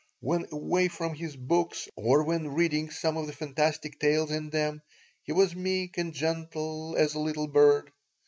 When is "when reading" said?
2.23-2.89